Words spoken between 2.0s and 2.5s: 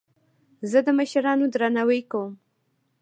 کوم.